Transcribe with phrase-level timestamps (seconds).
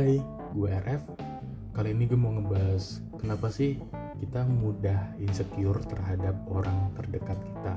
[0.00, 0.16] Hai,
[0.56, 1.12] gue RF.
[1.76, 3.76] Kali ini gue mau ngebahas kenapa sih
[4.16, 7.76] kita mudah insecure terhadap orang terdekat kita.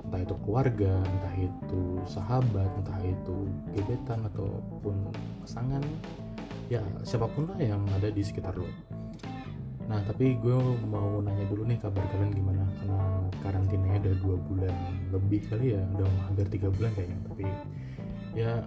[0.00, 5.12] Entah itu keluarga, entah itu sahabat, entah itu gebetan ataupun
[5.44, 5.84] pasangan.
[6.72, 8.64] Ya, siapa pun lah yang ada di sekitar lo.
[9.92, 10.56] Nah, tapi gue
[10.88, 13.00] mau nanya dulu nih kabar kalian gimana karena
[13.44, 14.76] karantinanya udah dua bulan
[15.12, 17.18] lebih kali ya, udah hampir tiga bulan kayaknya.
[17.28, 17.44] Tapi
[18.32, 18.64] ya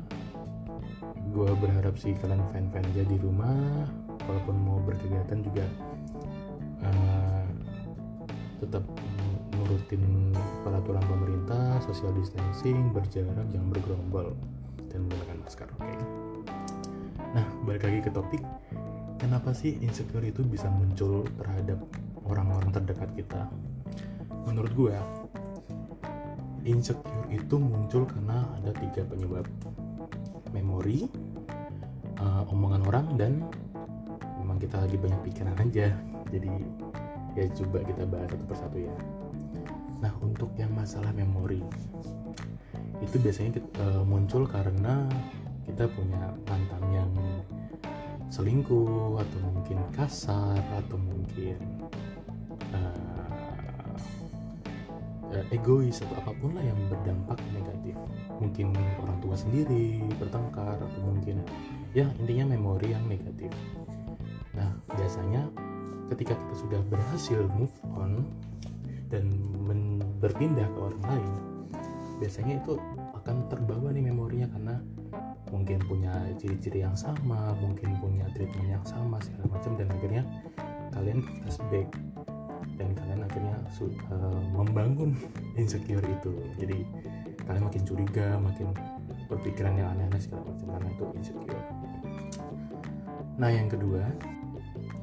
[1.32, 3.88] gue berharap sih kalian fan-fan aja di rumah
[4.28, 5.66] walaupun mau berkegiatan juga
[6.86, 7.46] uh,
[8.62, 8.86] tetap
[9.58, 14.28] nurutin peraturan pemerintah social distancing berjarak jangan bergerombol
[14.92, 15.82] dan menggunakan masker oke?
[15.82, 15.98] Okay?
[17.32, 18.44] nah balik lagi ke topik.
[19.22, 21.78] Kenapa sih insecure itu bisa muncul terhadap
[22.26, 23.48] orang-orang terdekat kita?
[24.50, 24.96] Menurut gue
[26.66, 29.46] insecure itu muncul karena ada tiga penyebab
[30.52, 31.08] memori
[32.20, 33.32] uh, omongan orang dan
[34.40, 35.92] memang kita lagi banyak pikiran aja.
[36.32, 36.52] Jadi
[37.36, 38.96] ya coba kita bahas satu persatu ya.
[40.04, 41.64] Nah untuk yang masalah memori
[43.02, 45.10] itu biasanya uh, muncul karena
[45.66, 47.12] kita punya mantan yang
[48.32, 51.81] selingkuh atau mungkin kasar atau mungkin
[55.34, 57.96] uh, egois atau apa pun lah yang berdampak negatif.
[58.40, 61.44] Mungkin orang tua sendiri bertengkar atau mungkin
[61.96, 63.52] ya intinya memori yang negatif.
[64.56, 65.48] Nah biasanya
[66.12, 68.28] ketika kita sudah berhasil move on
[69.12, 69.28] dan
[70.20, 71.32] berpindah ke orang lain
[72.20, 72.78] biasanya itu
[73.18, 74.76] akan terbawa nih memorinya karena
[75.52, 80.24] mungkin punya ciri-ciri yang sama mungkin punya treatment yang sama segala macam dan akhirnya
[80.96, 81.88] kalian flashback
[82.82, 83.56] dan kalian akhirnya
[84.10, 85.14] uh, membangun
[85.62, 86.34] insecure itu.
[86.58, 86.82] Jadi
[87.46, 88.74] kalian makin curiga makin
[89.30, 91.66] berpikiran yang aneh-aneh segala macam karena itu insecure.
[93.38, 94.04] Nah yang kedua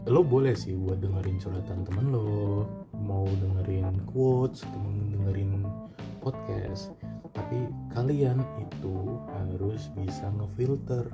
[0.09, 2.65] lo boleh sih buat dengerin curhatan temen lo
[2.97, 4.81] mau dengerin quotes atau
[5.13, 5.69] dengerin
[6.25, 6.97] podcast
[7.37, 11.13] tapi kalian itu harus bisa ngefilter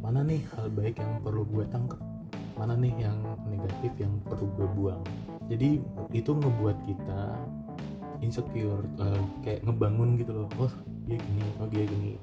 [0.00, 2.00] mana nih hal baik yang perlu gue tangkap
[2.54, 5.02] mana nih yang negatif yang perlu gue buang?
[5.50, 5.82] Jadi
[6.14, 7.22] itu ngebuat kita
[8.22, 10.48] insecure uh, kayak ngebangun gitu loh.
[10.56, 10.72] Oh
[11.04, 12.16] dia gini oh dia gini.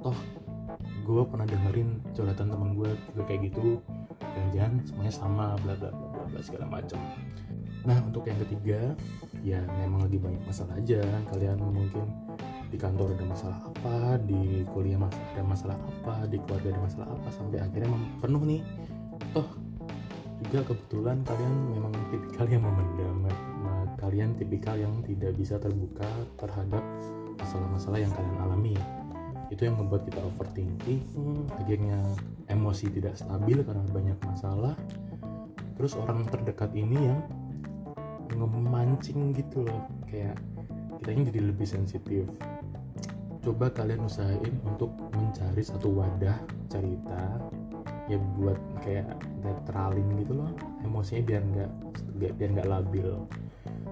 [0.00, 0.16] Toh
[1.02, 3.82] gue pernah dengerin curhatan temen gue juga kayak gitu.
[4.22, 7.00] Jangan-jangan semuanya sama bla bla bla bla segala macam
[7.82, 8.94] nah untuk yang ketiga
[9.42, 11.02] ya memang lagi banyak masalah aja.
[11.34, 12.06] Kalian mungkin
[12.72, 17.28] di kantor ada masalah apa di kuliah ada masalah apa di keluarga ada masalah apa
[17.28, 17.92] sampai akhirnya
[18.24, 18.60] penuh nih
[19.32, 19.48] toh
[20.42, 23.22] juga kebetulan kalian memang tipikal yang memendam
[24.02, 26.82] kalian tipikal yang tidak bisa terbuka terhadap
[27.38, 28.76] masalah-masalah yang kalian alami.
[29.46, 31.06] Itu yang membuat kita overthinking.
[31.54, 32.02] Akhirnya
[32.50, 34.74] emosi tidak stabil karena banyak masalah.
[35.78, 37.22] Terus orang terdekat ini yang
[38.34, 39.86] ngemancing gitu loh.
[40.10, 40.34] Kayak
[40.98, 42.26] kitanya jadi lebih sensitif.
[43.38, 46.36] Coba kalian usahain untuk mencari satu wadah
[46.66, 47.38] cerita
[48.10, 49.06] ya buat kayak
[49.46, 50.50] netralin gitu loh
[50.82, 51.70] emosinya biar nggak
[52.18, 53.08] biar nggak labil.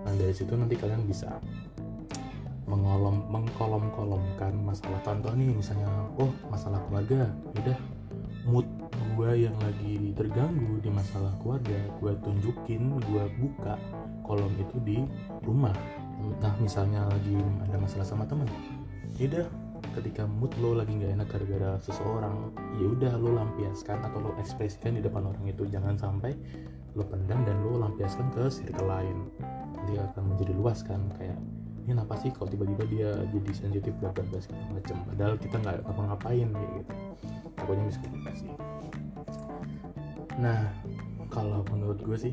[0.03, 1.39] Nah dari situ nanti kalian bisa
[2.67, 5.03] mengolom mengkolom-kolomkan masalah.
[5.03, 7.79] Contoh nih misalnya oh masalah keluarga udah
[8.47, 8.67] mood
[9.19, 13.75] gue yang lagi terganggu di masalah keluarga gue tunjukin gue buka
[14.27, 14.99] kolom itu di
[15.45, 15.75] rumah.
[16.21, 18.47] Nah misalnya lagi ada masalah sama temen
[19.21, 19.45] udah
[19.97, 24.97] ketika mood lo lagi nggak enak gara-gara seseorang ya udah lo lampiaskan atau lo ekspresikan
[24.99, 25.67] di depan orang itu.
[25.69, 26.37] Jangan sampai
[26.95, 29.29] lo pendam dan lo lampiaskan ke circle lain.
[29.89, 31.39] Dia akan menjadi luas kan kayak
[31.89, 35.77] ini apa sih kalau tiba-tiba dia jadi sensitif bla bla segala macam padahal kita nggak
[35.89, 36.93] ngapa-ngapain kayak gitu.
[37.57, 38.47] Takutnya miskomunikasi
[40.41, 40.73] nah
[41.29, 42.33] kalau menurut gue sih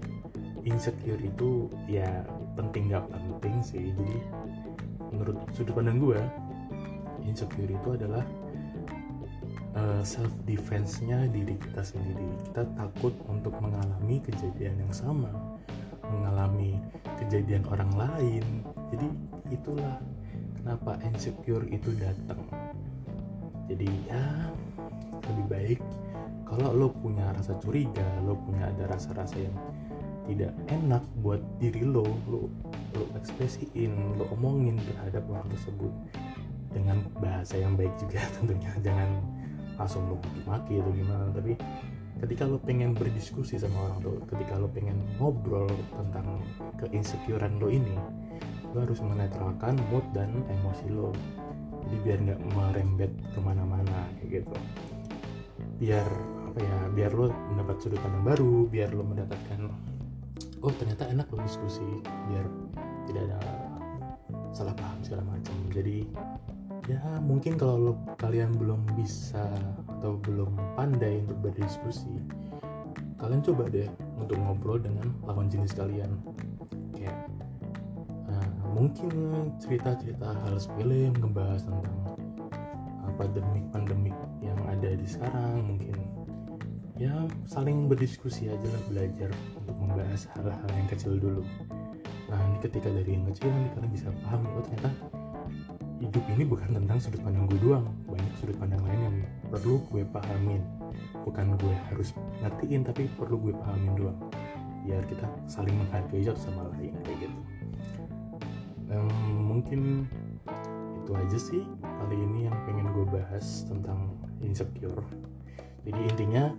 [0.64, 2.24] insecure itu ya
[2.58, 3.94] penting nggak penting sih.
[3.94, 4.18] Jadi
[5.12, 6.20] menurut sudut pandang gue
[7.28, 8.24] insecure itu adalah
[9.78, 12.28] uh, eh, self defense-nya diri kita sendiri.
[12.50, 15.30] Kita takut untuk mengalami kejadian yang sama,
[16.08, 16.80] mengalami
[17.20, 18.46] kejadian orang lain.
[18.90, 19.08] Jadi
[19.52, 20.00] itulah
[20.58, 22.42] kenapa insecure itu datang.
[23.68, 24.26] Jadi ya
[25.28, 25.80] lebih baik
[26.48, 29.56] kalau lo punya rasa curiga, lo punya ada rasa-rasa yang
[30.28, 32.48] tidak enak buat diri lo, lo
[32.96, 35.92] lo ekspresiin, lo omongin terhadap orang tersebut
[36.72, 38.72] dengan bahasa yang baik juga tentunya.
[38.84, 39.10] Jangan
[39.78, 40.18] langsung lo
[40.50, 41.54] maki atau gimana tapi
[42.18, 46.42] ketika lo pengen berdiskusi sama orang tuh ketika lo pengen ngobrol tentang
[46.82, 47.94] keinsecurean lo ini
[48.74, 51.14] lo harus menetralkan mood dan emosi lo
[51.88, 54.56] jadi biar nggak merembet ke mana-mana kayak gitu.
[55.80, 56.04] Biar
[56.52, 59.72] apa ya biar lo mendapat sudut pandang baru biar lo mendapatkan
[60.66, 62.44] oh ternyata enak lo diskusi biar
[63.08, 63.40] tidak ada
[64.52, 65.56] salah paham segala macam.
[65.72, 66.04] Jadi
[66.88, 69.44] ya mungkin kalau lo, kalian belum bisa
[70.00, 72.24] atau belum pandai untuk berdiskusi
[73.18, 73.90] kalian coba deh
[74.22, 76.22] untuk ngobrol dengan lawan jenis kalian.
[76.94, 77.18] Kayak
[78.30, 79.12] uh, mungkin
[79.58, 81.98] cerita-cerita hal sepele ngebahas tentang
[83.02, 84.14] uh, pandemik-pandemik
[84.46, 85.98] yang ada di sekarang mungkin.
[86.98, 87.14] Ya
[87.46, 89.30] saling berdiskusi aja lah belajar
[89.62, 91.46] untuk membahas hal-hal yang kecil dulu.
[92.30, 94.90] Nah ini ketika dari yang kecil nanti kalian bisa paham oh ternyata
[95.98, 97.88] hidup ini bukan tentang sudut pandang gue doang.
[98.06, 99.18] Banyak sudut pandang lain yang
[99.50, 100.62] perlu gue pahamin.
[101.26, 102.14] Bukan gue harus
[102.46, 104.20] ngertiin tapi perlu gue pahamin doang.
[104.86, 107.38] Biar kita saling menghargai satu sama lain kayak gitu.
[108.88, 110.08] Um, mungkin
[111.04, 115.04] itu aja sih kali ini yang pengen gue bahas tentang insecure.
[115.84, 116.52] Jadi intinya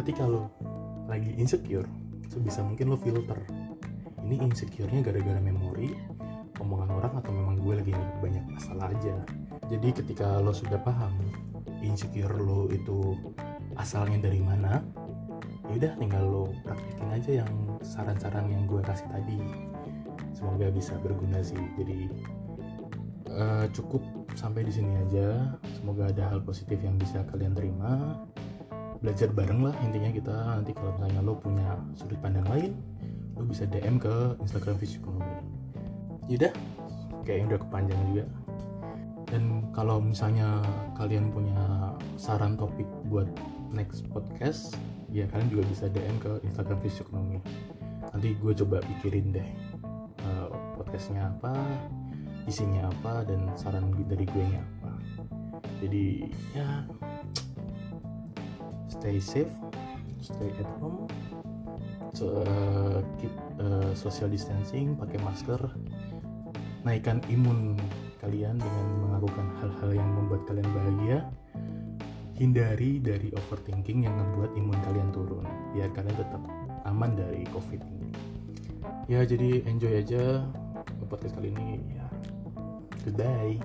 [0.00, 0.48] ketika lo
[1.04, 1.88] lagi insecure
[2.30, 3.36] sebisa mungkin lo filter.
[4.24, 5.92] Ini insecure-nya gara-gara memori
[6.62, 7.92] omongan orang atau memang gue lagi
[8.22, 9.16] banyak masalah aja.
[9.70, 11.14] Jadi ketika lo sudah paham
[11.80, 13.16] insecure lo itu
[13.76, 14.80] asalnya dari mana
[15.68, 19.40] ya udah tinggal lo praktekin aja yang saran-saran yang gue kasih tadi.
[20.36, 21.60] Semoga bisa berguna sih.
[21.80, 22.10] Jadi
[23.32, 24.02] uh, cukup
[24.36, 25.56] sampai di sini aja.
[25.80, 28.22] Semoga ada hal positif yang bisa kalian terima.
[29.00, 30.36] Belajar bareng lah intinya kita.
[30.60, 32.72] Nanti kalau misalnya lo punya sudut pandang lain
[33.34, 35.63] lo bisa DM ke Instagram Fisiokonomi
[36.30, 36.52] yaudah
[37.24, 38.24] kayaknya udah kepanjang juga.
[39.28, 40.62] Dan kalau misalnya
[40.94, 43.26] kalian punya saran topik buat
[43.74, 44.78] next podcast
[45.10, 47.38] ya kalian juga bisa DM ke Instagram Fisiokonomi
[48.14, 49.50] nanti gue coba pikirin deh
[50.22, 50.46] uh,
[50.78, 51.54] podcastnya apa
[52.46, 54.92] isinya apa dan saran dari gue nya apa.
[55.80, 56.84] Jadi ya
[58.86, 59.50] stay safe
[60.20, 61.08] stay at home.
[62.14, 65.58] So, uh, keep uh, social distancing pakai masker
[66.84, 67.80] naikkan imun
[68.20, 71.18] kalian dengan melakukan hal-hal yang membuat kalian bahagia
[72.36, 76.42] hindari dari overthinking yang membuat imun kalian turun biar kalian tetap
[76.84, 78.08] aman dari covid ini
[79.08, 80.44] ya jadi enjoy aja
[81.08, 82.04] podcast kali ini ya
[83.04, 83.60] Goodbye.